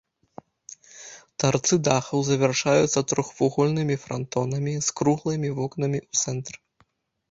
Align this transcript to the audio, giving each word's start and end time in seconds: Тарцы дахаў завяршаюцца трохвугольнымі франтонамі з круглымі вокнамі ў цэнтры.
Тарцы 1.43 1.75
дахаў 1.89 2.19
завяршаюцца 2.31 2.99
трохвугольнымі 3.13 4.01
франтонамі 4.09 4.73
з 4.91 5.01
круглымі 5.01 5.49
вокнамі 5.57 5.99
ў 6.07 6.13
цэнтры. 6.39 6.57